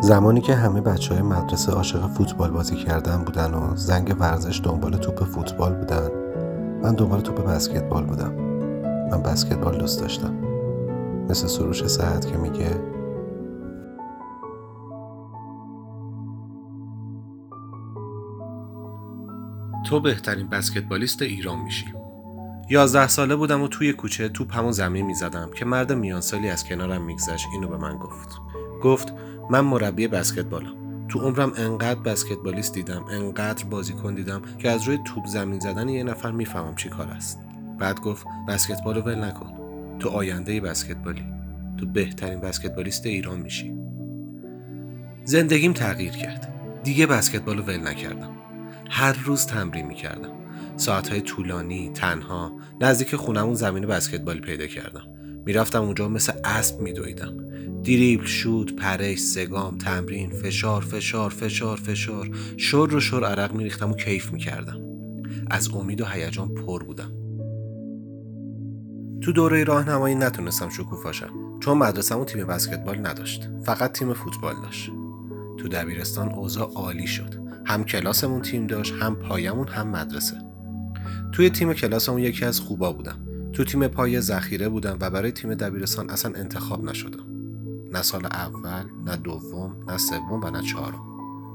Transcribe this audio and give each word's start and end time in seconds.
زمانی 0.00 0.40
که 0.40 0.54
همه 0.54 0.80
بچه 0.80 1.14
های 1.14 1.22
مدرسه 1.22 1.72
عاشق 1.72 2.06
فوتبال 2.06 2.50
بازی 2.50 2.76
کردن 2.76 3.16
بودن 3.16 3.54
و 3.54 3.76
زنگ 3.76 4.16
ورزش 4.20 4.60
دنبال 4.64 4.96
توپ 4.96 5.24
فوتبال 5.24 5.74
بودن 5.74 6.10
من 6.84 6.94
دنبال 6.94 7.20
توپ 7.20 7.46
بسکتبال 7.46 8.04
بودم. 8.04 8.32
من 9.10 9.22
بسکتبال 9.22 9.78
دوست 9.78 10.00
داشتم. 10.00 10.34
مثل 11.28 11.46
سروش 11.46 11.86
سعد 11.86 12.26
که 12.26 12.36
میگه 12.36 12.93
تو 19.84 20.00
بهترین 20.00 20.48
بسکتبالیست 20.48 21.22
ایران 21.22 21.60
میشی. 21.60 21.86
یازده 22.70 23.08
ساله 23.08 23.36
بودم 23.36 23.62
و 23.62 23.68
توی 23.68 23.92
کوچه 23.92 24.28
توپ 24.28 24.56
همون 24.56 24.72
زمین 24.72 25.06
می‌زدم 25.06 25.50
که 25.54 25.64
مرد 25.64 25.92
میانسالی 25.92 26.48
از 26.48 26.64
کنارم 26.64 27.02
میگذشت 27.04 27.46
اینو 27.52 27.68
به 27.68 27.76
من 27.76 27.96
گفت. 27.96 28.28
گفت 28.82 29.12
من 29.50 29.60
مربی 29.60 30.08
بسکتبالم. 30.08 30.74
تو 31.08 31.18
عمرم 31.18 31.52
انقدر 31.56 32.00
بسکتبالیست 32.00 32.74
دیدم 32.74 33.04
انقدر 33.10 33.64
بازیکن 33.64 34.14
دیدم 34.14 34.42
که 34.58 34.70
از 34.70 34.82
روی 34.82 34.98
توپ 35.04 35.26
زمین 35.26 35.60
زدن 35.60 35.88
یه 35.88 36.02
نفر 36.02 36.30
می‌فهمم 36.30 36.74
چی 36.74 36.88
کار 36.88 37.08
است. 37.08 37.40
بعد 37.78 38.00
گفت 38.00 38.26
بسکتبال 38.48 38.94
رو 38.94 39.02
ول 39.02 39.24
نکن. 39.24 39.52
تو 39.98 40.08
آینده 40.08 40.60
بسکتبالی. 40.60 41.24
تو 41.78 41.86
بهترین 41.86 42.40
بسکتبالیست 42.40 43.06
ایران 43.06 43.40
میشی. 43.40 43.74
زندگیم 45.24 45.72
تغییر 45.72 46.12
کرد. 46.12 46.54
دیگه 46.84 47.06
بسکتبال 47.06 47.56
رو 47.56 47.62
ول 47.62 47.88
نکردم. 47.88 48.30
هر 48.90 49.24
روز 49.24 49.46
تمرین 49.46 49.86
می‌کردم. 49.86 50.32
ساعتهای 50.76 51.20
طولانی 51.20 51.90
تنها 51.94 52.52
نزدیک 52.80 53.16
خونمون 53.16 53.54
زمین 53.54 53.86
بسکتبالی 53.86 54.40
پیدا 54.40 54.66
کردم. 54.66 55.02
می‌رفتم 55.46 55.82
اونجا 55.82 56.08
مثل 56.08 56.32
اسب 56.44 56.80
میدویدم. 56.80 57.36
دریبل 57.82 58.24
شوت 58.24 58.76
پرش 58.76 59.18
سگام 59.18 59.78
تمرین 59.78 60.30
فشار 60.30 60.80
فشار 60.80 61.30
فشار 61.30 61.76
فشار. 61.76 62.30
شر 62.56 62.86
رو 62.86 63.00
شر 63.00 63.24
عرق 63.24 63.52
میریختم 63.52 63.90
و 63.90 63.94
کیف 63.94 64.32
می‌کردم. 64.32 64.80
از 65.50 65.74
امید 65.74 66.00
و 66.00 66.04
هیجان 66.04 66.54
پر 66.54 66.84
بودم. 66.84 67.12
تو 69.20 69.32
دوره 69.32 69.64
راهنمایی 69.64 70.14
نتونستم 70.14 70.68
شکوفاشم 70.68 71.30
چون 71.60 71.78
مدرسهمون 71.78 72.24
تیم 72.24 72.46
بسکتبال 72.46 73.06
نداشت. 73.06 73.48
فقط 73.64 73.92
تیم 73.92 74.12
فوتبال 74.12 74.54
داشت. 74.62 74.90
تو 75.58 75.68
دبیرستان 75.68 76.28
اوضاع 76.28 76.70
عالی 76.74 77.06
شد. 77.06 77.43
هم 77.66 77.84
کلاسمون 77.84 78.42
تیم 78.42 78.66
داشت 78.66 78.94
هم 78.94 79.14
پایمون 79.14 79.68
هم 79.68 79.88
مدرسه. 79.88 80.36
توی 81.32 81.50
تیم 81.50 81.72
کلاسمون 81.72 82.18
یکی 82.18 82.44
از 82.44 82.60
خوبا 82.60 82.92
بودم. 82.92 83.18
تو 83.52 83.64
تیم 83.64 83.88
پای 83.88 84.20
ذخیره 84.20 84.68
بودم 84.68 84.96
و 85.00 85.10
برای 85.10 85.32
تیم 85.32 85.54
دبیرستان 85.54 86.10
اصلا 86.10 86.32
انتخاب 86.34 86.84
نشدم. 86.84 87.24
نه 87.92 88.02
سال 88.02 88.26
اول 88.26 88.84
نه 89.06 89.16
دوم 89.16 89.76
نه 89.88 89.98
سوم 89.98 90.44
و 90.44 90.50
نه 90.50 90.62
چهارم. 90.62 91.00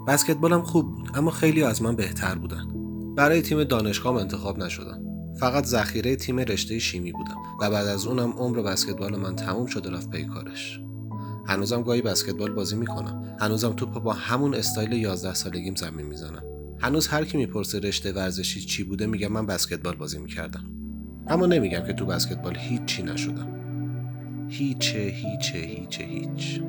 بسکتبالم 0.08 0.62
خوب 0.62 0.96
بود 0.96 1.10
اما 1.16 1.32
خیلی 1.32 1.64
از 1.64 1.82
من 1.82 1.96
بهتر 1.96 2.36
بودن. 2.36 2.68
برای 3.16 3.42
تیم 3.42 3.64
دانشگاه 3.64 4.16
انتخاب 4.22 4.58
نشدم. 4.58 5.02
فقط 5.40 5.66
ذخیره 5.66 6.16
تیم 6.16 6.40
رشته 6.40 6.80
شیمی 6.80 7.12
بودم 7.12 7.38
و 7.62 7.70
بعد 7.70 7.88
از 7.88 8.08
اونم 8.08 8.32
عمر 8.32 8.62
بسکتبال 8.62 9.16
من 9.16 9.36
تموم 9.36 9.66
شد 9.66 9.86
و 9.86 9.90
رفت 9.90 10.10
پی 10.10 10.26
کارش. 10.26 10.80
هنوزم 11.50 11.82
گاهی 11.82 12.02
بسکتبال 12.02 12.52
بازی 12.52 12.76
می‌کنم. 12.76 13.38
هنوزم 13.40 13.74
توپ 13.74 14.04
با 14.04 14.14
همون 14.14 14.54
استایل 14.54 14.94
11 14.94 15.34
سالگیم 15.34 15.76
زمین 15.76 16.06
می‌زنم. 16.06 16.44
هنوز 16.80 17.08
هر 17.08 17.26
کی 17.26 17.38
می‌پرسه 17.38 17.80
رشته 17.80 18.12
ورزشی 18.12 18.62
چی 18.62 18.84
بوده 18.84 19.08
میگم 19.08 19.32
من 19.32 19.46
بسکتبال 19.46 19.96
بازی 19.96 20.20
می‌کردم. 20.20 20.64
اما 21.28 21.46
نمیگم 21.46 21.84
که 21.88 21.94
تو 21.94 22.06
بسکتبال 22.06 22.58
هیچی 22.58 23.04
نشدم. 23.04 23.48
هیچه 24.50 25.00
هیچه 25.00 25.58
هیچه 25.58 26.04
هیچ. 26.04 26.62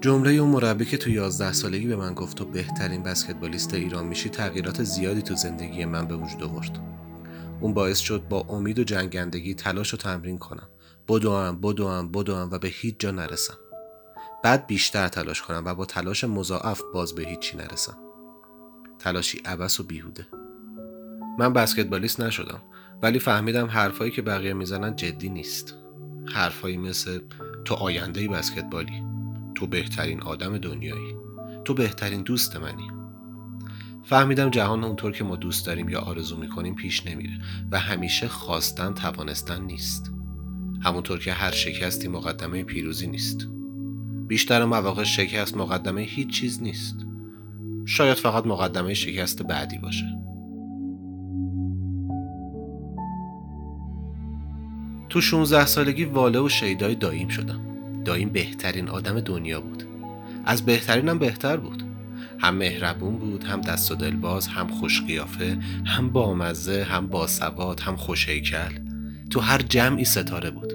جمله 0.00 0.30
اون 0.30 0.50
مربی 0.50 0.84
که 0.84 0.96
تو 0.96 1.10
11 1.10 1.52
سالگی 1.52 1.86
به 1.86 1.96
من 1.96 2.14
گفت 2.14 2.36
تو 2.36 2.44
بهترین 2.44 3.02
بسکتبالیست 3.02 3.74
ایران 3.74 4.06
میشی 4.06 4.28
تغییرات 4.28 4.82
زیادی 4.82 5.22
تو 5.22 5.34
زندگی 5.34 5.84
من 5.84 6.06
به 6.06 6.16
وجود 6.16 6.42
آورد. 6.42 6.78
اون 7.60 7.74
باعث 7.74 7.98
شد 7.98 8.22
با 8.28 8.40
امید 8.40 8.78
و 8.78 8.84
جنگندگی 8.84 9.54
تلاش 9.54 9.94
و 9.94 9.96
تمرین 9.96 10.38
کنم. 10.38 10.68
بدوم 11.08 11.60
بدوم 11.62 12.08
بدوم 12.08 12.48
و 12.52 12.58
به 12.58 12.68
هیچ 12.68 12.94
جا 12.98 13.10
نرسم. 13.10 13.58
بعد 14.44 14.66
بیشتر 14.66 15.08
تلاش 15.08 15.42
کنم 15.42 15.62
و 15.64 15.74
با 15.74 15.84
تلاش 15.84 16.24
مضاعف 16.24 16.82
باز 16.94 17.14
به 17.14 17.22
هیچی 17.22 17.56
نرسم. 17.56 17.96
تلاشی 18.98 19.38
عبس 19.44 19.80
و 19.80 19.82
بیهوده. 19.82 20.26
من 21.38 21.52
بسکتبالیست 21.52 22.20
نشدم 22.20 22.62
ولی 23.02 23.18
فهمیدم 23.18 23.66
حرفایی 23.66 24.10
که 24.10 24.22
بقیه 24.22 24.52
می‌زنن 24.52 24.96
جدی 24.96 25.28
نیست. 25.28 25.74
حرفایی 26.34 26.76
مثل 26.76 27.20
تو 27.64 27.74
آینده 27.74 28.28
بسکتبالی 28.28 29.02
تو 29.54 29.66
بهترین 29.66 30.22
آدم 30.22 30.58
دنیایی 30.58 31.16
تو 31.64 31.74
بهترین 31.74 32.22
دوست 32.22 32.56
منی. 32.56 32.90
فهمیدم 34.04 34.50
جهان 34.50 34.84
اونطور 34.84 35.12
که 35.12 35.24
ما 35.24 35.36
دوست 35.36 35.66
داریم 35.66 35.88
یا 35.88 36.00
آرزو 36.00 36.36
می‌کنیم 36.36 36.74
پیش 36.74 37.06
نمیره 37.06 37.38
و 37.70 37.78
همیشه 37.78 38.28
خواستن 38.28 38.94
توانستن 38.94 39.62
نیست. 39.62 40.12
همونطور 40.80 41.18
که 41.18 41.32
هر 41.32 41.50
شکستی 41.50 42.08
مقدمه 42.08 42.62
پیروزی 42.62 43.06
نیست. 43.06 43.48
بیشتر 44.26 44.64
مواقع 44.64 45.04
شکست 45.04 45.56
مقدمه 45.56 46.00
هیچ 46.00 46.28
چیز 46.28 46.62
نیست. 46.62 46.96
شاید 47.86 48.16
فقط 48.16 48.46
مقدمه 48.46 48.94
شکست 48.94 49.42
بعدی 49.42 49.78
باشه. 49.78 50.18
تو 55.08 55.20
16 55.20 55.66
سالگی 55.66 56.04
واله 56.04 56.40
و 56.40 56.48
شیدای 56.48 56.94
داییم 56.94 57.28
شدم. 57.28 57.60
داییم 58.04 58.28
بهترین 58.28 58.88
آدم 58.88 59.20
دنیا 59.20 59.60
بود. 59.60 59.84
از 60.44 60.64
بهترینم 60.64 61.18
بهتر 61.18 61.56
بود. 61.56 61.82
هم 62.38 62.54
مهربون 62.54 63.18
بود 63.18 63.44
هم 63.44 63.60
دست 63.60 63.92
و 63.92 63.94
دلباز 63.94 64.46
هم 64.46 64.68
خوش 64.68 65.02
قیافه 65.02 65.58
هم 65.86 66.10
بامزه 66.10 66.84
هم 66.84 67.06
باسواد 67.06 67.80
هم 67.80 67.96
خوشیکل 67.96 68.87
تو 69.30 69.40
هر 69.40 69.62
جمعی 69.62 70.04
ستاره 70.04 70.50
بود. 70.50 70.72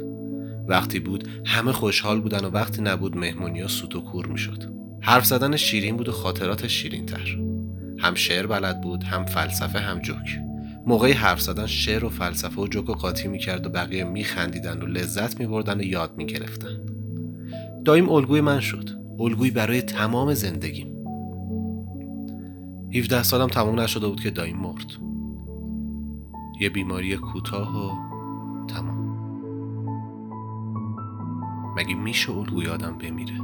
وقتی 0.68 1.00
بود 1.00 1.28
همه 1.46 1.72
خوشحال 1.72 2.22
بودن 2.22 2.46
و 2.46 2.50
وقتی 2.50 2.82
نبود 2.82 3.18
مهمونیا 3.18 3.68
سوت 3.68 3.96
و 3.96 4.02
کور 4.02 4.26
می‌شد. 4.26 4.74
حرف 5.02 5.26
زدن 5.26 5.56
شیرین 5.56 5.98
بود 5.98 6.10
و 6.10 6.12
خاطرات 6.12 6.68
شیرین 6.68 7.06
تر 7.06 7.38
هم 8.00 8.16
شعر 8.16 8.48
بلد 8.48 8.82
بود 8.82 9.04
هم 9.04 9.26
فلسفه 9.26 9.80
هم 9.80 10.00
جوک. 10.00 10.40
موقعی 10.88 11.12
حرف 11.12 11.42
زدن 11.42 11.66
شعر 11.66 12.06
و 12.06 12.10
فلسفه 12.10 12.62
و 12.62 12.68
جوک 12.68 12.90
و 12.90 12.94
قاطی 12.94 13.28
می‌کرد 13.28 13.66
و 13.66 13.70
بقیه 13.70 14.04
میخندیدن 14.04 14.82
و 14.82 14.86
لذت 14.86 15.40
میبردن 15.40 15.80
و 15.80 15.84
یاد 15.84 16.18
می‌گرفتن. 16.18 16.80
دایم 17.86 18.10
الگوی 18.10 18.42
من 18.42 18.60
شد. 18.60 18.90
الگوی 19.20 19.52
برای 19.52 19.82
تمام 19.82 20.34
زندگیم. 20.34 20.94
17 22.96 23.24
سالم 23.24 23.48
تمام 23.48 23.80
نشده 23.80 24.08
بود 24.08 24.22
که 24.22 24.30
دایم 24.30 24.58
مرد. 24.58 24.86
یه 26.62 26.70
بیماری 26.70 27.18
کوتاه 27.18 27.88
و 27.88 28.13
تمام. 28.68 29.04
مگه 31.78 31.96
میشه 31.96 32.32
الگوی 32.32 32.68
آدم 32.68 32.98
بمیره؟ 32.98 33.40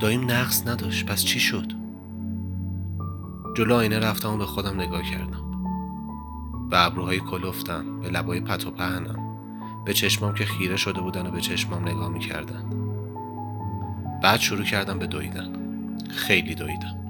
دایم 0.00 0.30
نقص 0.30 0.66
نداشت 0.66 1.06
پس 1.06 1.24
چی 1.24 1.40
شد؟ 1.40 1.72
جلو 3.56 3.74
آینه 3.74 3.98
رفتم 3.98 4.34
و 4.34 4.36
به 4.36 4.46
خودم 4.46 4.80
نگاه 4.80 5.02
کردم. 5.02 5.42
به 6.70 6.86
ابروهای 6.86 7.20
کلفتم 7.20 8.00
به 8.00 8.08
لبای 8.08 8.40
پت 8.40 8.66
و 8.66 8.70
پهنم. 8.70 9.18
به 9.84 9.92
چشمام 9.92 10.34
که 10.34 10.44
خیره 10.44 10.76
شده 10.76 11.00
بودن 11.00 11.26
و 11.26 11.30
به 11.30 11.40
چشمام 11.40 11.88
نگاه 11.88 12.08
می‌کردن. 12.08 12.64
بعد 14.22 14.40
شروع 14.40 14.64
کردم 14.64 14.98
به 14.98 15.06
دویدن. 15.06 15.52
خیلی 16.10 16.54
دویدم. 16.54 17.01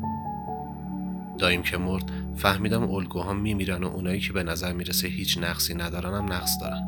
دایم 1.42 1.62
که 1.62 1.76
مرد 1.76 2.10
فهمیدم 2.36 2.90
الگوها 2.90 3.32
میمیرن 3.32 3.84
و 3.84 3.86
اونایی 3.86 4.20
که 4.20 4.32
به 4.32 4.42
نظر 4.42 4.72
می‌رسه 4.72 5.08
هیچ 5.08 5.38
نقصی 5.38 5.74
ندارن 5.74 6.14
هم 6.14 6.32
نقص 6.32 6.60
دارن. 6.60 6.86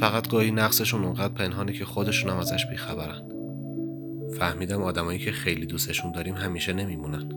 فقط 0.00 0.28
گاهی 0.28 0.50
نقصشون 0.50 1.04
اونقدر 1.04 1.34
پنهانه 1.34 1.72
که 1.72 1.84
خودشون 1.84 2.30
هم 2.30 2.38
ازش 2.38 2.66
بیخبرن. 2.66 3.22
فهمیدم 4.38 4.82
آدمایی 4.82 5.18
که 5.18 5.32
خیلی 5.32 5.66
دوستشون 5.66 6.12
داریم 6.12 6.34
همیشه 6.34 6.72
نمیمونن. 6.72 7.28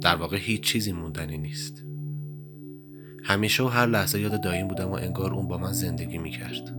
در 0.00 0.16
واقع 0.16 0.36
هیچ 0.36 0.60
چیزی 0.60 0.92
موندنی 0.92 1.38
نیست. 1.38 1.84
همیشه 3.24 3.62
و 3.62 3.66
هر 3.66 3.86
لحظه 3.86 4.20
یاد 4.20 4.42
دایم 4.42 4.68
بودم 4.68 4.88
و 4.88 4.94
انگار 4.94 5.34
اون 5.34 5.48
با 5.48 5.58
من 5.58 5.72
زندگی 5.72 6.18
می‌کرد. 6.18 6.76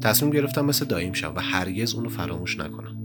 تصمیم 0.00 0.32
گرفتم 0.32 0.64
مثل 0.64 0.84
دایم 0.84 1.12
شم 1.12 1.32
و 1.36 1.40
هرگز 1.40 1.94
اونو 1.94 2.08
فراموش 2.08 2.58
نکنم. 2.58 3.03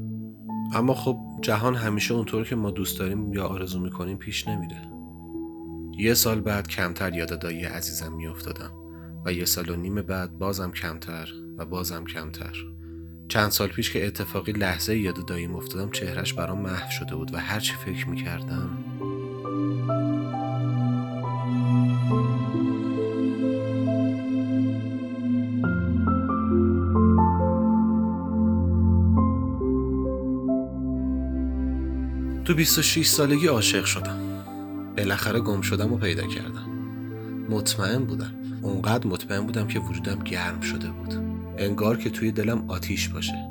اما 0.74 0.94
خب 0.94 1.20
جهان 1.42 1.76
همیشه 1.76 2.14
اونطور 2.14 2.44
که 2.44 2.56
ما 2.56 2.72
دوست 2.72 3.00
داریم 3.00 3.34
یا 3.34 3.46
آرزو 3.46 3.80
می‌کنیم 3.80 4.18
پیش 4.18 4.48
نمیره. 4.48 4.90
یه 5.98 6.14
سال 6.14 6.42
بعد 6.42 6.68
کمتر 6.68 7.14
یاد 7.14 7.40
دایی 7.40 7.66
عزیزم 7.66 8.14
میافتادم 8.14 8.72
و 9.26 9.34
یه 9.34 9.46
سال 9.46 9.70
و 9.70 9.76
نیم 9.76 10.02
بعد 10.02 10.38
بازم 10.38 10.72
کمتر 10.72 11.30
و 11.58 11.66
بازم 11.66 12.06
کمتر. 12.06 12.56
چند 13.28 13.50
سال 13.50 13.68
پیش 13.68 13.92
که 13.92 14.08
اتفاقی 14.08 14.52
لحظه 14.52 14.98
یاد 14.98 15.26
داییم 15.26 15.56
افتادم 15.56 15.92
چهرش 15.92 16.34
برام 16.34 16.62
محو 16.62 16.92
شده 16.92 17.16
بود 17.16 17.34
و 17.34 17.38
هرچی 17.38 17.74
فکر 17.74 18.08
می‌کردم 18.08 18.70
تو 32.50 32.56
26 32.56 33.08
سالگی 33.08 33.48
عاشق 33.48 33.86
شدم. 33.86 34.18
بالاخره 34.98 35.40
گم 35.40 35.62
شدم 35.62 35.94
و 35.94 35.98
پیدا 35.98 36.28
کردم. 36.28 36.70
مطمئن 37.50 38.06
بودم. 38.06 38.34
اونقدر 38.62 39.08
مطمئن 39.08 39.46
بودم 39.46 39.68
که 39.68 39.80
وجودم 39.80 40.20
گرم 40.24 40.62
شده 40.62 40.88
بود. 40.88 41.14
انگار 41.58 41.98
که 41.98 42.10
توی 42.10 42.32
دلم 42.32 42.66
آتیش 42.68 43.10
باشه. 43.10 43.50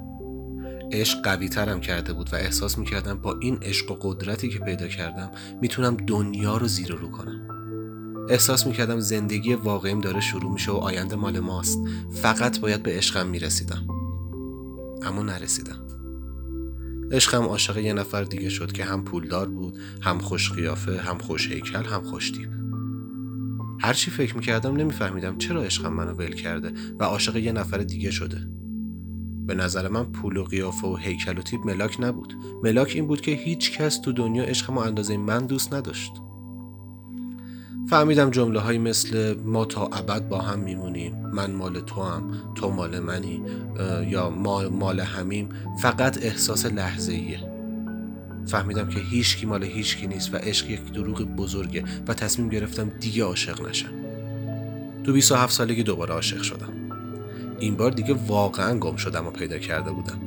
عشق 0.93 1.23
قوی 1.23 1.49
ترم 1.49 1.81
کرده 1.81 2.13
بود 2.13 2.33
و 2.33 2.37
احساس 2.37 2.79
می‌کردم 2.79 3.19
با 3.19 3.39
این 3.41 3.59
عشق 3.63 3.91
و 3.91 3.95
قدرتی 4.01 4.49
که 4.49 4.59
پیدا 4.59 4.89
کردم 4.89 5.31
می‌تونم 5.61 5.97
دنیا 5.97 6.57
رو 6.57 6.67
زیر 6.67 6.93
رو 6.93 7.11
کنم. 7.11 7.49
احساس 8.29 8.67
می‌کردم 8.67 9.01
زندگی 9.01 9.55
واقعیم 9.55 10.01
داره 10.01 10.21
شروع 10.21 10.53
میشه 10.53 10.73
و 10.73 10.77
آینده 10.77 11.17
مال 11.17 11.41
ماست. 11.41 11.79
فقط 12.23 12.61
باید 12.61 12.83
به 12.83 12.97
عشقم 12.97 13.27
می‌رسیدم. 13.27 13.89
اما 15.03 15.23
نرسیدم. 15.23 15.88
عشقم 17.13 17.43
عاشق 17.43 17.79
یه 17.79 17.93
نفر 17.93 18.23
دیگه 18.23 18.49
شد 18.49 18.73
که 18.73 18.85
هم 18.85 19.05
پولدار 19.05 19.49
بود 19.49 19.79
هم 20.03 20.19
خوش 20.19 20.53
قیافه 20.53 20.99
هم 20.99 21.19
خوش 21.19 21.51
هیکل 21.51 21.85
هم 21.85 22.03
خوش 22.03 22.33
دیب 22.33 22.49
هرچی 23.81 24.11
فکر 24.11 24.37
می‌کردم 24.37 24.77
نمیفهمیدم 24.77 25.39
چرا 25.39 25.63
عشقم 25.63 25.93
منو 25.93 26.13
ول 26.13 26.33
کرده 26.33 26.73
و 26.99 27.05
عاشق 27.05 27.37
یه 27.37 27.53
نفر 27.53 27.79
دیگه 27.79 28.11
شده. 28.11 28.49
به 29.47 29.55
نظر 29.55 29.89
من 29.89 30.05
پول 30.05 30.37
و 30.37 30.45
قیافه 30.45 30.87
و 30.87 30.97
هیکل 30.97 31.39
و 31.39 31.43
تیپ 31.43 31.67
ملاک 31.67 31.97
نبود. 32.01 32.35
ملاک 32.63 32.93
این 32.95 33.07
بود 33.07 33.21
که 33.21 33.31
هیچ 33.31 33.73
کس 33.73 33.99
تو 33.99 34.13
دنیا 34.13 34.45
عشقم 34.45 34.77
و 34.77 34.81
اندازه 34.81 35.17
من 35.17 35.47
دوست 35.47 35.75
نداشت. 35.75 36.13
فهمیدم 37.91 38.31
جمله 38.31 38.61
های 38.61 38.79
مثل 38.79 39.35
ما 39.45 39.65
تا 39.65 39.87
ابد 39.87 40.29
با 40.29 40.39
هم 40.39 40.59
میمونیم 40.59 41.17
من 41.33 41.51
مال 41.51 41.81
تو 41.81 42.03
هم 42.03 42.31
تو 42.55 42.71
مال 42.71 42.99
منی 42.99 43.43
یا 44.09 44.31
ما 44.31 44.69
مال 44.69 45.01
همیم 45.01 45.49
فقط 45.83 46.25
احساس 46.25 46.67
لحظه 46.67 47.13
ایه 47.13 47.41
فهمیدم 48.47 48.89
که 48.89 49.01
هیچکی 49.01 49.47
مال 49.47 49.65
هیچکی 49.65 50.07
نیست 50.07 50.35
و 50.35 50.37
عشق 50.37 50.71
یک 50.71 50.93
دروغ 50.93 51.23
بزرگه 51.23 51.85
و 52.09 52.15
تصمیم 52.15 52.49
گرفتم 52.49 52.91
دیگه 53.01 53.25
عاشق 53.25 53.69
نشم. 53.69 53.91
تو 55.05 55.13
27 55.13 55.53
سالگی 55.53 55.83
دوباره 55.83 56.15
عاشق 56.15 56.43
شدم. 56.43 56.73
این 57.59 57.77
بار 57.77 57.91
دیگه 57.91 58.15
واقعا 58.27 58.79
گم 58.79 58.97
شدم 58.97 59.27
و 59.27 59.31
پیدا 59.31 59.59
کرده 59.59 59.91
بودم. 59.91 60.19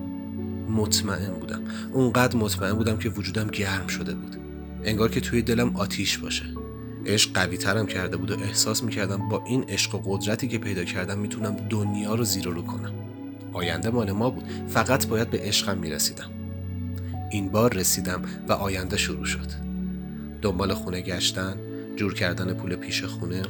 مطمئن 0.69 1.33
بودم. 1.33 1.61
اونقدر 1.93 2.37
مطمئن 2.37 2.73
بودم 2.73 2.97
که 2.97 3.09
وجودم 3.09 3.47
گرم 3.47 3.87
شده 3.87 4.13
بود. 4.13 4.35
انگار 4.83 5.11
که 5.11 5.21
توی 5.21 5.41
دلم 5.41 5.75
آتیش 5.75 6.17
باشه. 6.17 6.45
عشق 7.05 7.33
قوی 7.33 7.57
ترم 7.57 7.87
کرده 7.87 8.17
بود 8.17 8.31
و 8.31 8.39
احساس 8.39 8.83
می‌کردم 8.83 9.29
با 9.29 9.43
این 9.45 9.63
عشق 9.63 9.95
و 9.95 10.01
قدرتی 10.05 10.47
که 10.47 10.57
پیدا 10.57 10.83
کردم 10.83 11.19
می‌تونم 11.19 11.55
دنیا 11.69 12.15
رو 12.15 12.23
زیر 12.23 12.45
رو 12.45 12.61
کنم. 12.61 12.93
آینده 13.53 13.89
مال 13.89 14.11
ما 14.11 14.29
بود. 14.29 14.43
فقط 14.67 15.07
باید 15.07 15.29
به 15.29 15.39
عشقم 15.39 15.77
می‌رسیدم. 15.77 16.31
این 17.31 17.49
بار 17.49 17.73
رسیدم 17.73 18.21
و 18.47 18.51
آینده 18.51 18.97
شروع 18.97 19.25
شد. 19.25 19.47
دنبال 20.41 20.73
خونه 20.73 21.01
گشتن 21.01 21.55
جور 21.95 22.13
کردن 22.13 22.53
پول 22.53 22.75
پیش 22.75 23.03
خونه 23.03 23.41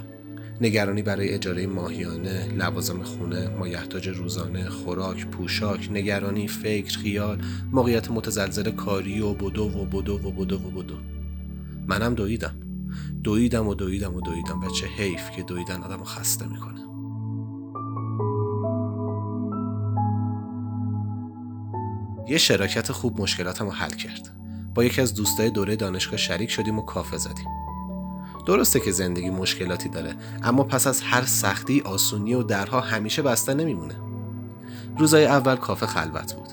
نگرانی 0.61 1.01
برای 1.01 1.29
اجاره 1.29 1.67
ماهیانه، 1.67 2.47
لوازم 2.57 3.03
خونه، 3.03 3.49
مایحتاج 3.49 4.07
روزانه، 4.07 4.69
خوراک، 4.69 5.25
پوشاک، 5.25 5.89
نگرانی، 5.91 6.47
فکر، 6.47 6.97
خیال، 6.97 7.41
موقعیت 7.71 8.11
متزلزل 8.11 8.71
کاری 8.71 9.19
و 9.19 9.33
بدو 9.33 9.63
و 9.63 9.85
بدو 9.85 10.13
و 10.13 10.31
بدو 10.31 10.55
و 10.55 10.81
بدو. 10.81 10.95
منم 11.87 12.15
دویدم. 12.15 12.55
دویدم 13.23 13.67
و 13.67 13.73
دویدم 13.73 14.15
و 14.15 14.21
دویدم 14.21 14.59
و 14.59 14.69
چه 14.69 14.87
حیف 14.87 15.31
که 15.31 15.43
دویدن 15.43 15.83
آدم 15.83 16.03
خسته 16.03 16.47
می‌کنه. 16.47 16.81
یه 22.27 22.37
شراکت 22.37 22.91
خوب 22.91 23.21
مشکلاتم 23.21 23.65
رو 23.65 23.71
حل 23.71 23.89
کرد. 23.89 24.29
با 24.75 24.83
یکی 24.83 25.01
از 25.01 25.13
دوستای 25.13 25.49
دوره 25.49 25.75
دانشگاه 25.75 26.17
شریک 26.17 26.51
شدیم 26.51 26.79
و 26.79 26.81
کافه 26.81 27.17
زدیم. 27.17 27.47
درسته 28.45 28.79
که 28.79 28.91
زندگی 28.91 29.29
مشکلاتی 29.29 29.89
داره 29.89 30.15
اما 30.43 30.63
پس 30.63 30.87
از 30.87 31.01
هر 31.01 31.25
سختی 31.25 31.81
آسونی 31.81 32.33
و 32.33 32.43
درها 32.43 32.79
همیشه 32.79 33.21
بسته 33.21 33.53
نمیمونه. 33.53 33.95
روزای 34.97 35.25
اول 35.25 35.55
کافه 35.55 35.85
خلوت 35.85 36.33
بود. 36.33 36.49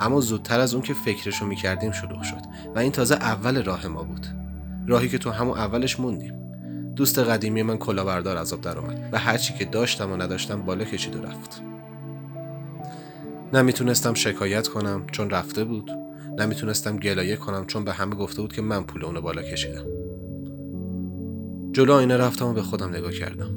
اما 0.00 0.20
زودتر 0.20 0.60
از 0.60 0.74
اون 0.74 0.82
که 0.82 0.94
فکرشو 0.94 1.46
می‌کردیم 1.46 1.92
شلوغ 1.92 2.22
شد 2.22 2.42
و 2.74 2.78
این 2.78 2.92
تازه 2.92 3.14
اول 3.14 3.64
راه 3.64 3.86
ما 3.86 4.02
بود. 4.02 4.43
راهی 4.86 5.08
که 5.08 5.18
تو 5.18 5.30
همون 5.30 5.58
اولش 5.58 6.00
موندیم 6.00 6.34
دوست 6.96 7.18
قدیمی 7.18 7.62
من 7.62 7.76
کلاهبردار 7.76 8.36
از 8.36 8.52
آب 8.52 8.60
در 8.60 8.78
اومد 8.78 9.08
و 9.12 9.18
هرچی 9.18 9.54
که 9.54 9.64
داشتم 9.64 10.12
و 10.12 10.16
نداشتم 10.16 10.62
بالا 10.62 10.84
کشید 10.84 11.16
و 11.16 11.22
رفت. 11.22 11.62
نمی‌تونستم 13.52 14.14
شکایت 14.14 14.68
کنم 14.68 15.06
چون 15.12 15.30
رفته 15.30 15.64
بود. 15.64 15.90
نمی‌تونستم 16.38 16.96
گلایه 16.96 17.36
کنم 17.36 17.66
چون 17.66 17.84
به 17.84 17.92
همه 17.92 18.14
گفته 18.14 18.42
بود 18.42 18.52
که 18.52 18.62
من 18.62 18.82
پول 18.82 19.04
اونو 19.04 19.20
بالا 19.20 19.42
کشیدم. 19.42 19.84
جلو 21.72 21.92
آینه 21.92 22.16
رفتم 22.16 22.46
و 22.46 22.52
به 22.52 22.62
خودم 22.62 22.88
نگاه 22.88 23.12
کردم. 23.12 23.50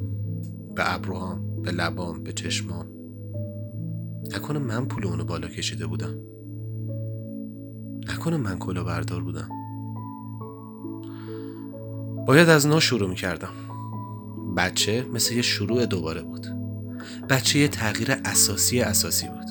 به 0.75 0.93
ابروهام 0.95 1.61
به 1.61 1.71
لبام 1.71 2.23
به 2.23 2.33
چشمام. 2.33 2.85
نکنه 4.35 4.59
من 4.59 4.85
پول 4.85 5.05
اونو 5.05 5.23
بالا 5.23 5.47
کشیده 5.47 5.87
بودم. 5.87 6.15
نکنه 8.09 8.37
من 8.37 8.59
کلا 8.59 8.83
بردار 8.83 9.21
بودم. 9.21 9.49
باید 12.27 12.49
از 12.49 12.67
نو 12.67 12.79
شروع 12.79 13.09
می‌کردم. 13.09 13.53
بچه 14.57 15.05
مثل 15.13 15.35
یه 15.35 15.41
شروع 15.41 15.85
دوباره 15.85 16.21
بود. 16.21 16.47
بچه 17.29 17.59
یه 17.59 17.67
تغییر 17.67 18.15
اساسی 18.25 18.81
اساسی 18.81 19.27
بود. 19.27 19.45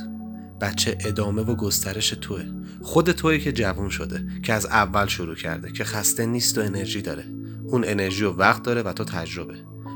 بچه 0.60 0.98
ادامه 1.00 1.42
و 1.42 1.54
گسترش 1.54 2.10
توه. 2.10 2.44
خود 2.82 3.12
توی 3.12 3.40
که 3.40 3.52
جوون 3.52 3.88
شده 3.88 4.26
که 4.42 4.52
از 4.52 4.66
اول 4.66 5.06
شروع 5.06 5.34
کرده 5.34 5.72
که 5.72 5.84
خسته 5.84 6.26
نیست 6.26 6.58
و 6.58 6.60
انرژی 6.60 7.02
داره. 7.02 7.24
اون 7.66 7.84
انرژی 7.86 8.24
و 8.24 8.32
وقت 8.32 8.62
داره 8.62 8.82
و 8.82 8.92
تو 8.92 9.04
تجربه. 9.04 9.54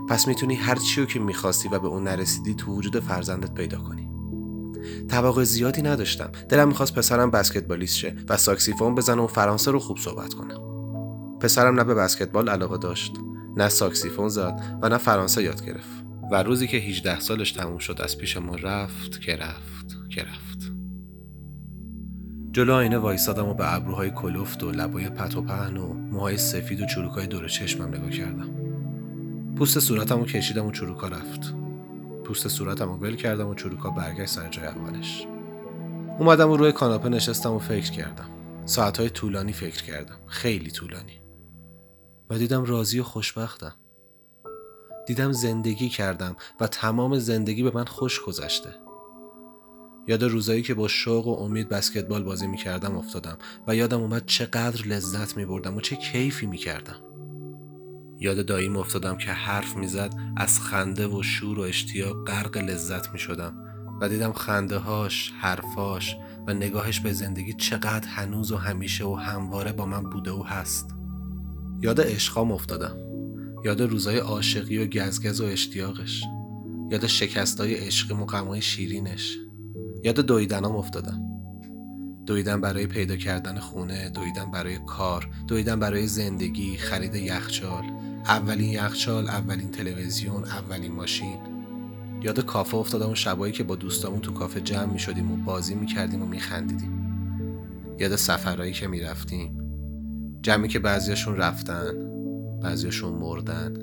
پس 0.08 0.28
می‌تونی 0.28 0.54
هر 0.54 0.74
چیو 0.74 1.06
که 1.06 1.18
می‌خواستی 1.18 1.68
و 1.68 1.78
به 1.78 1.88
اون 1.88 2.04
نرسیدی 2.04 2.54
تو 2.54 2.72
وجود 2.72 3.00
فرزندت 3.00 3.54
پیدا 3.54 3.78
کنی. 3.78 4.08
توقع 5.08 5.44
زیادی 5.44 5.82
نداشتم. 5.82 6.30
دلم 6.48 6.68
می‌خواست 6.68 6.94
پسرم 6.94 7.30
بسکتبالیست 7.30 7.96
شه 7.96 8.16
و 8.28 8.36
ساکسیفون 8.36 8.94
بزنه 8.94 9.22
و 9.22 9.26
فرانسه 9.26 9.70
رو 9.70 9.78
خوب 9.78 9.98
صحبت 9.98 10.34
کنه. 10.34 10.69
پسرم 11.40 11.74
نه 11.74 11.84
به 11.84 11.94
بسکتبال 11.94 12.48
علاقه 12.48 12.78
داشت 12.78 13.12
نه 13.56 13.68
ساکسیفون 13.68 14.28
زد 14.28 14.78
و 14.82 14.88
نه 14.88 14.98
فرانسه 14.98 15.42
یاد 15.42 15.66
گرفت. 15.66 16.04
و 16.30 16.42
روزی 16.42 16.66
که 16.66 16.76
18 16.76 17.20
سالش 17.20 17.52
تموم 17.52 17.78
شد 17.78 18.00
از 18.00 18.18
پیش 18.18 18.36
ما 18.36 18.54
رفت 18.54 19.20
که 19.20 19.36
رفت 19.36 20.10
که 20.10 20.22
رفت. 20.22 20.72
جلو 22.52 22.72
آینه 22.72 22.98
وایسادم 22.98 23.48
و 23.48 23.54
به 23.54 23.74
ابروهای 23.74 24.10
کلفت 24.10 24.64
و 24.64 24.70
لبای 24.70 25.08
پت 25.08 25.36
و 25.36 25.42
پهن 25.42 25.76
و 25.76 25.92
موهای 25.92 26.36
سفید 26.36 26.80
و 26.80 26.86
چروکای 26.86 27.26
دور 27.26 27.48
چشمم 27.48 27.88
نگاه 27.88 28.10
کردم. 28.10 28.50
پوست 29.56 29.78
صورتم 29.78 30.18
رو 30.18 30.26
کشیدم 30.26 30.66
و 30.66 30.72
چروکا 30.72 31.08
رفت. 31.08 31.54
پوست 32.24 32.48
صورتم 32.48 32.88
رو 32.88 32.96
ول 32.96 33.16
کردم 33.16 33.48
و 33.48 33.54
چروکا 33.54 33.90
برگشت 33.90 34.30
سر 34.30 34.48
جای 34.48 34.66
اولش. 34.66 35.26
اومدم 36.18 36.50
و 36.50 36.56
روی 36.56 36.72
کاناپه 36.72 37.08
نشستم 37.08 37.52
و 37.52 37.58
فکر 37.58 37.90
کردم. 37.90 38.30
ساعتهای 38.64 39.10
طولانی 39.10 39.52
فکر 39.52 39.82
کردم. 39.82 40.16
خیلی 40.26 40.70
طولانی. 40.70 41.19
و 42.30 42.38
دیدم 42.38 42.64
راضی 42.64 43.00
و 43.00 43.02
خوشبختم. 43.02 43.74
دیدم 45.06 45.32
زندگی 45.32 45.88
کردم 45.88 46.36
و 46.60 46.66
تمام 46.66 47.18
زندگی 47.18 47.62
به 47.62 47.70
من 47.74 47.84
خوش 47.84 48.20
گذشته. 48.20 48.74
یاد 50.06 50.22
روزایی 50.22 50.62
که 50.62 50.74
با 50.74 50.88
شوق 50.88 51.26
و 51.26 51.30
امید 51.30 51.68
بسکتبال 51.68 52.22
بازی 52.22 52.46
می‌کردم 52.46 52.96
افتادم 52.96 53.38
و 53.66 53.76
یادم 53.76 54.00
اومد 54.00 54.26
چقدر 54.26 54.86
لذت 54.86 55.36
میبردم 55.36 55.76
و 55.76 55.80
چه 55.80 55.96
کیفی 55.96 56.46
می‌کردم. 56.46 56.96
یاد 58.20 58.46
داییم 58.46 58.76
افتادم 58.76 59.16
که 59.16 59.30
حرف 59.30 59.76
می‌زد 59.76 60.14
از 60.36 60.60
خنده 60.60 61.06
و 61.06 61.22
شور 61.22 61.58
و 61.58 61.62
اشتیاق 61.62 62.26
غرق 62.26 62.56
لذت 62.56 63.12
می‌شدم 63.12 63.54
و 64.00 64.08
دیدم 64.08 64.32
خنده 64.32 64.78
هاش، 64.78 65.32
حرفاش 65.40 66.16
و 66.46 66.54
نگاهش 66.54 67.00
به 67.00 67.12
زندگی 67.12 67.52
چقدر 67.52 68.08
هنوز 68.08 68.52
و 68.52 68.56
همیشه 68.56 69.04
و 69.04 69.14
همواره 69.14 69.72
با 69.72 69.86
من 69.86 70.02
بوده 70.02 70.30
و 70.30 70.42
هست. 70.42 70.99
یاد 71.82 72.00
عشقام 72.00 72.52
افتادم. 72.52 72.96
یاد 73.64 73.80
روزای 73.82 74.18
عاشقی 74.18 74.78
و 74.78 74.86
گزگز 74.86 75.40
و 75.40 75.44
اشتیاقش. 75.44 76.22
یاد 76.90 77.06
شکستای 77.06 77.74
عشقی 77.74 78.14
و 78.14 78.24
غمای 78.24 78.62
شیرینش. 78.62 79.38
یاد 80.04 80.20
دویدنام 80.20 80.76
افتادم. 80.76 81.22
دویدن 82.26 82.60
برای 82.60 82.86
پیدا 82.86 83.16
کردن 83.16 83.58
خونه 83.58 84.10
دویدن 84.10 84.50
برای 84.50 84.78
کار 84.86 85.28
دویدن 85.48 85.80
برای 85.80 86.06
زندگی 86.06 86.76
خرید 86.76 87.14
یخچال. 87.14 87.84
اولین 88.26 88.70
یخچال 88.70 89.28
اولین 89.28 89.70
تلویزیون 89.70 90.44
اولین 90.44 90.92
ماشین. 90.92 91.38
یاد 92.22 92.40
کافه 92.44 92.76
افتادم 92.76 93.10
و 93.10 93.14
شبایی 93.14 93.52
که 93.52 93.64
با 93.64 93.76
دوستامون 93.76 94.20
تو 94.20 94.32
کافه 94.32 94.60
جمع 94.60 94.92
می 94.92 94.98
شدیم 94.98 95.32
و 95.32 95.36
بازی 95.36 95.74
می 95.74 95.86
کردیم 95.86 96.22
و 96.22 96.26
می 96.26 96.40
خندیدیم. 96.40 97.00
یاد 97.98 98.16
سفرهایی 98.16 98.72
که 98.72 98.86
می 98.86 99.00
رفتیم. 99.00 99.59
جمعی 100.42 100.68
که 100.68 100.78
بعضیاشون 100.78 101.36
رفتن 101.36 101.92
بعضیاشون 102.62 103.12
مردن. 103.12 103.74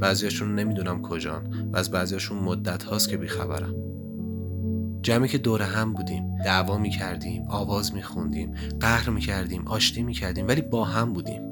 بعضیاشون 0.00 0.54
نمی‌دونم 0.54 1.02
کجان 1.02 1.70
و 1.72 1.76
از 1.76 1.90
بعضیاشون 1.90 2.38
مدت 2.38 2.82
هاست 2.82 3.08
که 3.08 3.16
بیخبرم. 3.16 3.74
جمعی 5.02 5.28
که 5.28 5.38
دور 5.38 5.62
هم 5.62 5.92
بودیم 5.92 6.36
دعوا 6.44 6.78
می 6.78 6.90
کردیم 6.90 7.44
آواز 7.48 7.94
می 7.94 8.02
خوندیم 8.02 8.54
قهر 8.80 9.10
می 9.10 9.20
کردیم 9.20 9.68
آشتی 9.68 10.02
می 10.02 10.12
کردیم 10.12 10.48
ولی 10.48 10.60
با 10.60 10.84
هم 10.84 11.12
بودیم. 11.12 11.42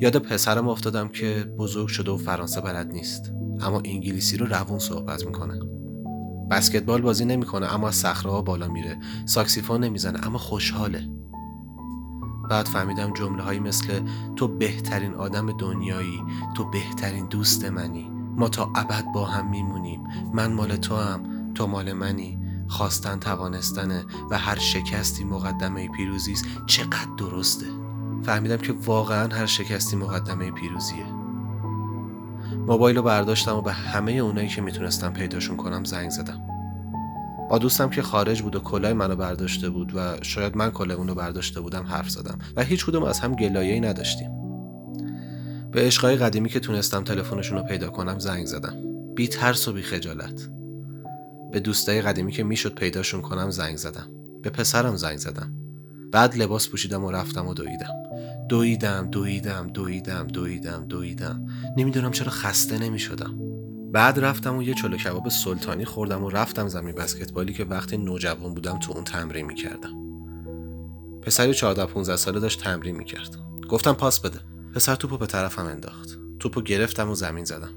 یاد 0.00 0.16
پسرم 0.16 0.68
افتادم 0.68 1.08
که 1.08 1.44
بزرگ 1.58 1.88
شده 1.88 2.10
و 2.10 2.16
فرانسه 2.16 2.60
بلد 2.60 2.92
نیست. 2.92 3.32
اما 3.60 3.82
انگلیسی 3.84 4.36
رو 4.36 4.46
روون 4.46 4.78
صحبت 4.78 5.26
می‌کنه. 5.26 5.60
بسکتبال 6.50 7.00
بازی 7.00 7.24
نمی‌کنه 7.24 7.74
اما 7.74 7.88
از 7.88 7.94
صخره 7.94 8.42
بالا 8.42 8.68
میره. 8.68 8.98
ساکسیفون 9.26 9.84
نمی‌زنه 9.84 10.26
اما 10.26 10.38
خوشحاله. 10.38 11.08
بعد 12.50 12.66
فهمیدم 12.66 13.12
جمله 13.12 13.42
هایی 13.42 13.60
مثل 13.60 14.00
تو 14.36 14.48
بهترین 14.48 15.14
آدم 15.14 15.52
دنیایی 15.52 16.22
تو 16.54 16.64
بهترین 16.70 17.26
دوست 17.26 17.64
منی. 17.64 18.10
ما 18.36 18.48
تا 18.48 18.70
ابد 18.74 19.04
با 19.14 19.24
هم 19.24 19.50
میمونیم. 19.50 20.04
من 20.32 20.52
مال 20.52 20.76
تو 20.76 20.96
هم 20.96 21.52
تو 21.54 21.66
مال 21.66 21.92
منی. 21.92 22.38
خواستن 22.68 23.18
توانستنه 23.18 24.04
و 24.30 24.38
هر 24.38 24.58
شکستی 24.58 25.24
مقدمه 25.24 25.88
پیروزی 25.88 26.32
است. 26.32 26.44
چقدر 26.66 27.08
درسته. 27.18 27.66
فهمیدم 28.22 28.56
که 28.56 28.74
واقعا 28.86 29.34
هر 29.34 29.46
شکستی 29.46 29.96
مقدمه 29.96 30.50
پیروزیه. 30.50 31.06
موبایل 32.66 32.96
رو 32.96 33.02
برداشتم 33.02 33.56
و 33.56 33.60
به 33.60 33.72
همه 33.72 34.12
اونایی 34.12 34.48
که 34.48 34.62
می‌تونستم 34.62 35.12
پیداشون 35.12 35.56
کنم 35.56 35.84
زنگ 35.84 36.10
زدم. 36.10 36.55
با 37.50 37.58
دوستم 37.58 37.90
که 37.90 38.02
خارج 38.02 38.42
بود 38.42 38.56
و 38.56 38.60
کلاه 38.60 38.92
منو 38.92 39.16
برداشته 39.16 39.70
بود 39.70 39.92
و 39.94 40.16
شاید 40.22 40.56
من 40.56 40.70
کلاه 40.70 40.96
اونو 40.96 41.14
برداشته 41.14 41.60
بودم 41.60 41.84
حرف 41.84 42.10
زدم 42.10 42.38
و 42.56 42.62
هیچ 42.62 42.86
کدوم 42.86 43.02
از 43.02 43.20
هم 43.20 43.34
گلایه‌ای 43.34 43.80
نداشتیم. 43.80 44.30
به 45.72 45.80
عشقای 45.80 46.16
قدیمی 46.16 46.48
که 46.48 46.60
تونستم 46.60 47.04
تلفنشون 47.04 47.58
رو 47.58 47.64
پیدا 47.64 47.90
کنم 47.90 48.18
زنگ 48.18 48.46
زدم. 48.46 48.74
بی 49.14 49.28
ترس 49.28 49.68
و 49.68 49.72
بی 49.72 49.82
خجالت. 49.82 50.48
به 51.52 51.60
دوستای 51.60 52.02
قدیمی 52.02 52.32
که 52.32 52.44
می‌شد 52.44 52.74
پیداشون 52.74 53.20
کنم 53.20 53.50
زنگ 53.50 53.76
زدم. 53.76 54.08
به 54.42 54.50
پسرم 54.50 54.96
زنگ 54.96 55.16
زدم. 55.18 55.52
بعد 56.12 56.36
لباس 56.36 56.68
پوشیدم 56.68 57.04
و 57.04 57.10
رفتم 57.10 57.48
و 57.48 57.54
دویدم. 57.54 57.94
دویدم 58.48 59.08
دویدم 59.10 59.66
دویدم 59.66 60.26
دویدم 60.26 60.84
دویدم. 60.84 61.46
نمی‌دونم 61.76 62.10
چرا 62.10 62.30
خسته 62.30 62.78
نمی‌شدم. 62.78 63.55
بعد 63.92 64.18
رفتم 64.18 64.56
و 64.56 64.62
یه 64.62 64.74
چلو 64.74 64.96
کباب 64.96 65.28
سلطانی 65.28 65.84
خوردم 65.84 66.24
و 66.24 66.30
رفتم 66.30 66.68
زمین 66.68 66.94
بسکتبالی 66.94 67.52
که 67.52 67.64
وقتی 67.64 67.96
نوجوان 67.96 68.54
بودم 68.54 68.78
تو 68.78 68.92
اون 68.92 69.04
تمرین 69.04 69.46
می‌کردم. 69.46 70.06
پسری 71.22 71.54
14 71.54 71.86
15 71.86 72.16
ساله 72.16 72.40
داشت 72.40 72.60
تمرین 72.60 72.96
می‌کرد. 72.96 73.36
گفتم 73.68 73.92
پاس 73.92 74.20
بده. 74.20 74.38
پسر 74.74 74.94
توپو 74.94 75.18
به 75.18 75.26
طرفم 75.26 75.66
انداخت. 75.66 76.18
توپو 76.38 76.60
گرفتم 76.60 77.10
و 77.10 77.14
زمین 77.14 77.44
زدم. 77.44 77.74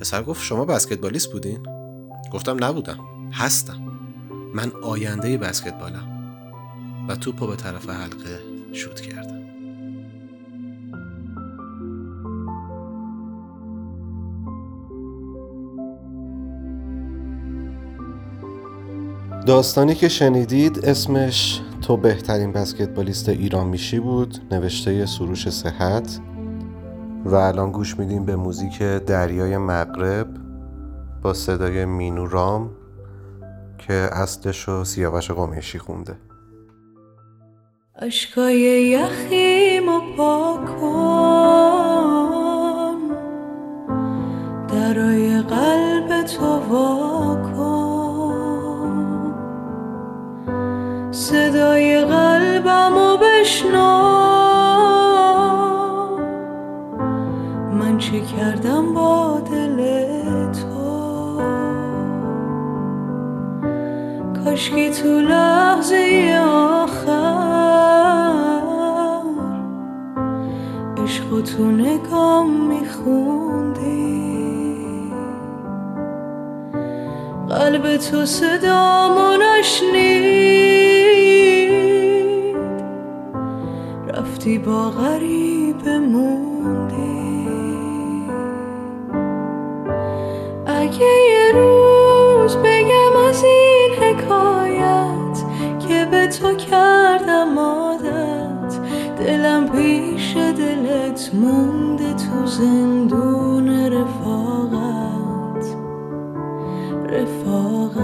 پسر 0.00 0.22
گفت 0.22 0.42
شما 0.42 0.64
بسکتبالیست 0.64 1.32
بودین؟ 1.32 1.66
گفتم 2.32 2.64
نبودم. 2.64 2.98
هستم. 3.32 3.80
من 4.54 4.72
آینده 4.82 5.38
بسکتبالم. 5.38 6.08
و 7.08 7.16
توپو 7.16 7.46
به 7.46 7.56
طرف 7.56 7.90
حلقه 7.90 8.40
شوت 8.72 9.00
کردم. 9.00 9.41
داستانی 19.46 19.94
که 19.94 20.08
شنیدید 20.08 20.84
اسمش 20.84 21.60
تو 21.82 21.96
بهترین 21.96 22.52
بسکتبالیست 22.52 23.28
ایران 23.28 23.66
میشی 23.66 24.00
بود 24.00 24.38
نوشته 24.50 25.06
سروش 25.06 25.48
صحت. 25.48 26.20
و 27.24 27.34
الان 27.34 27.72
گوش 27.72 27.98
میدیم 27.98 28.24
به 28.24 28.36
موزیک 28.36 28.82
دریای 28.82 29.58
مغرب 29.58 30.26
با 31.22 31.34
صدای 31.34 31.84
مینو 31.84 32.26
رام 32.26 32.70
که 33.78 33.92
اصلش 33.92 34.68
رو 34.68 34.84
سیاوش 34.84 35.30
قمیشی 35.30 35.78
خونده. 35.78 36.16
اشکای 37.96 38.60
یخیم 38.60 39.88
و 39.88 40.00
پاکن 40.16 41.52
درای 44.68 45.42
قلب 45.42 46.22
تو 46.22 46.60
صدای 51.12 52.04
قلبم 52.04 52.96
و 52.96 53.16
بشنو. 53.16 54.02
من 57.72 57.98
چه 57.98 58.20
کردم 58.20 58.94
با 58.94 59.40
دل 59.50 59.76
تو؟ 60.52 61.42
کاشکی 64.44 64.90
تو 64.90 65.08
لحظه 65.08 66.40
آخر 66.48 67.42
عشق 71.04 71.40
تو 71.40 71.64
نگام 71.64 72.50
میخوندی. 72.66 74.12
قلب 77.48 77.96
تو 77.96 78.26
صدامو 78.26 79.36
نشنید. 79.36 80.81
رفتی 84.42 84.58
با 84.58 84.90
غریب 84.90 85.88
موندی. 85.88 87.46
اگه 90.66 91.12
یه 91.30 91.52
روز 91.54 92.56
بگم 92.56 93.16
از 93.28 93.44
این 93.44 93.92
حکایت 94.02 95.44
که 95.88 96.08
به 96.10 96.26
تو 96.26 96.54
کردم 96.54 97.58
عادت 97.58 98.80
دلم 99.18 99.68
پیش 99.68 100.36
دلت 100.36 101.30
مونده 101.34 102.14
تو 102.14 102.46
زندون 102.46 103.92
رفاقت. 103.92 105.66
رفاقت. 107.08 108.02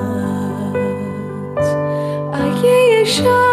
اگه 2.33 2.88
یه 2.90 3.04
شب 3.04 3.47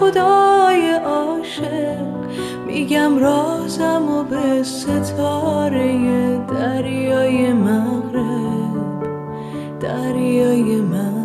خدای 0.00 0.90
عاشق. 1.04 2.12
میگم 2.66 3.18
رازم 3.18 4.08
و 4.08 4.24
به 4.24 4.62
ستاره 4.62 6.38
دریای 6.38 7.52
مغرب 7.52 9.02
دریای 9.80 10.80
مغرب. 10.80 11.22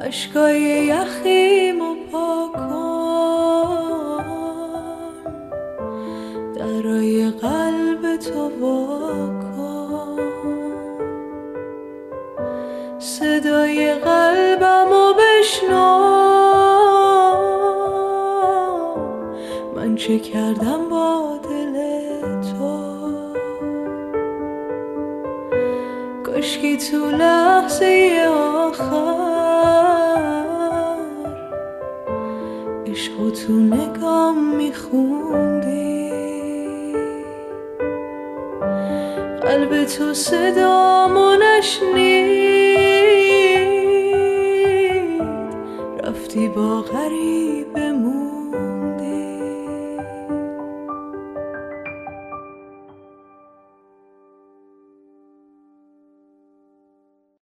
اشکای 0.00 0.60
یخیم 0.60 1.63
عشق 33.04 33.30
تو 33.30 33.52
نگام 33.52 34.56
میخوندی. 34.56 36.10
قلب 39.42 39.84
تو 39.84 40.14
صدامو 40.14 41.36
نشنید. 41.36 42.44
رفتی 46.04 46.48
با 46.48 46.80
غریب 46.80 47.73